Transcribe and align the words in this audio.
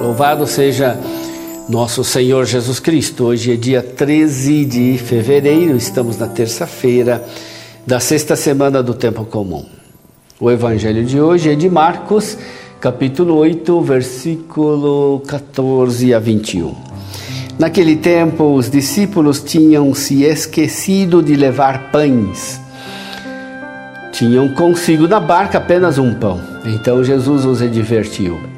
Louvado 0.00 0.46
seja 0.46 0.96
nosso 1.68 2.04
Senhor 2.04 2.46
Jesus 2.46 2.78
Cristo. 2.78 3.24
Hoje 3.24 3.52
é 3.52 3.56
dia 3.56 3.82
13 3.82 4.64
de 4.64 4.98
fevereiro, 4.98 5.76
estamos 5.76 6.16
na 6.16 6.28
terça-feira 6.28 7.24
da 7.84 7.98
sexta 7.98 8.36
semana 8.36 8.82
do 8.82 8.94
tempo 8.94 9.24
comum. 9.24 9.66
O 10.38 10.50
evangelho 10.50 11.04
de 11.04 11.20
hoje 11.20 11.50
é 11.50 11.54
de 11.56 11.68
Marcos, 11.68 12.38
capítulo 12.80 13.34
8, 13.34 13.80
versículo 13.80 15.22
14 15.26 16.14
a 16.14 16.18
21. 16.20 16.74
Naquele 17.58 17.96
tempo, 17.96 18.54
os 18.54 18.70
discípulos 18.70 19.42
tinham 19.42 19.92
se 19.92 20.22
esquecido 20.22 21.20
de 21.20 21.34
levar 21.34 21.90
pães. 21.90 22.60
Tinham 24.12 24.48
consigo 24.50 25.08
na 25.08 25.18
barca 25.18 25.58
apenas 25.58 25.98
um 25.98 26.14
pão. 26.14 26.40
Então 26.64 27.02
Jesus 27.02 27.44
os 27.44 27.60
advertiu 27.60 28.57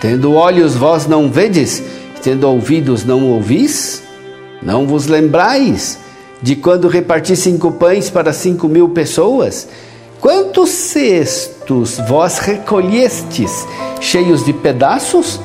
Tendo 0.00 0.32
olhos 0.32 0.74
vós 0.74 1.06
não 1.06 1.30
vedes, 1.30 1.82
tendo 2.22 2.48
ouvidos 2.48 3.04
não 3.04 3.30
ouvis? 3.32 4.02
Não 4.62 4.86
vos 4.86 5.06
lembrais 5.06 5.98
de 6.40 6.56
quando 6.56 6.88
reparti 6.88 7.36
cinco 7.36 7.70
pães 7.72 8.08
para 8.08 8.32
cinco 8.32 8.66
mil 8.66 8.88
pessoas? 8.88 9.68
Quantos 10.18 10.70
cestos 10.70 11.98
vós 12.08 12.38
recolhestes 12.38 13.66
cheios 14.00 14.42
de 14.42 14.54
pedaços? 14.54 15.38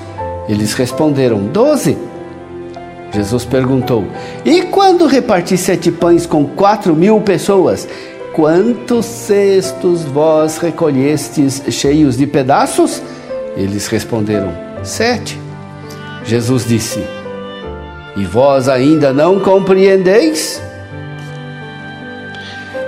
Eles 0.48 0.74
responderam: 0.74 1.48
Doze. 1.48 1.98
Jesus 3.12 3.44
perguntou: 3.44 4.06
E 4.46 4.62
quando 4.64 5.06
reparti 5.06 5.58
sete 5.58 5.92
pães 5.92 6.26
com 6.26 6.46
quatro 6.46 6.96
mil 6.96 7.20
pessoas? 7.20 7.86
Quantos 8.32 9.06
cestos 9.06 10.04
vós 10.04 10.58
recolhestes 10.58 11.62
cheios 11.70 12.16
de 12.18 12.26
pedaços? 12.26 13.02
Eles 13.56 13.88
responderam: 13.88 14.52
Sete. 14.84 15.40
Jesus 16.24 16.68
disse: 16.68 17.04
E 18.16 18.26
vós 18.26 18.68
ainda 18.68 19.14
não 19.14 19.40
compreendeis? 19.40 20.62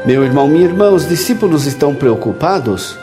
Meu 0.05 0.23
irmão, 0.23 0.47
minha 0.47 0.65
irmã, 0.65 0.89
os 0.91 1.07
discípulos 1.07 1.65
estão 1.65 1.93
preocupados 1.93 2.97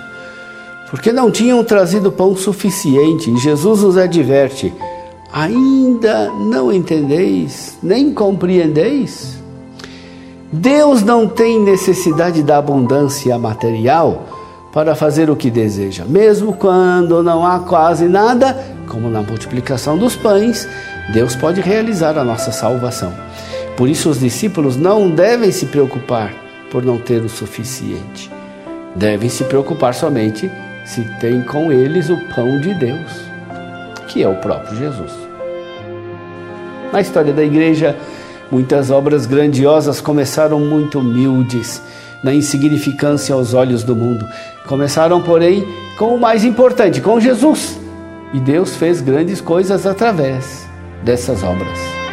porque 0.91 1.13
não 1.13 1.29
tinham 1.29 1.65
trazido 1.65 2.13
pão 2.13 2.37
suficiente 2.37 3.31
e 3.31 3.37
Jesus 3.37 3.83
os 3.83 3.97
adverte: 3.97 4.73
Ainda 5.33 6.31
não 6.31 6.73
entendeis, 6.73 7.77
nem 7.83 8.13
compreendeis? 8.13 9.43
Deus 10.53 11.03
não 11.03 11.27
tem 11.27 11.59
necessidade 11.59 12.45
da 12.45 12.59
abundância 12.59 13.37
material 13.37 14.34
para 14.75 14.97
fazer 14.97 15.31
o 15.31 15.37
que 15.37 15.53
deseja. 15.53 16.05
Mesmo 16.05 16.53
quando 16.53 17.23
não 17.23 17.47
há 17.47 17.61
quase 17.61 18.09
nada, 18.09 18.59
como 18.89 19.09
na 19.09 19.23
multiplicação 19.23 19.97
dos 19.97 20.17
pães, 20.17 20.69
Deus 21.13 21.37
pode 21.37 21.61
realizar 21.61 22.19
a 22.19 22.25
nossa 22.25 22.51
salvação. 22.51 23.15
Por 23.77 23.89
isso, 23.89 24.11
os 24.11 24.19
discípulos 24.19 24.77
não 24.77 25.09
devem 25.09 25.53
se 25.53 25.67
preocupar 25.67 26.35
por 26.73 26.85
não 26.85 26.99
ter 26.99 27.23
o 27.23 27.29
suficiente. 27.29 28.29
Devem 28.97 29.29
se 29.29 29.45
preocupar 29.45 29.95
somente 29.95 30.51
se 30.85 31.03
têm 31.21 31.41
com 31.43 31.71
eles 31.71 32.11
o 32.11 32.17
pão 32.35 32.61
de 32.61 32.75
Deus, 32.75 33.13
que 34.09 34.25
é 34.25 34.29
o 34.29 34.37
próprio 34.37 34.77
Jesus. 34.77 35.13
Na 36.93 37.01
história 37.01 37.33
da 37.33 37.45
igreja, 37.45 37.97
muitas 38.51 38.91
obras 38.91 39.25
grandiosas 39.25 40.01
começaram 40.01 40.59
muito 40.59 40.99
humildes 40.99 41.81
na 42.25 42.35
insignificância 42.35 43.35
aos 43.35 43.53
olhos 43.53 43.85
do 43.85 43.95
mundo. 43.95 44.27
Começaram, 44.67 45.23
porém, 45.23 45.65
com 45.99 46.15
o 46.15 46.21
mais 46.21 46.43
importante, 46.43 47.01
com 47.01 47.21
Jesus. 47.21 47.79
E 48.33 48.41
Deus 48.41 48.75
fez 48.75 49.01
grandes 49.01 49.41
coisas 49.41 49.87
através 49.87 50.67
dessas 51.05 51.43
obras. 51.43 52.04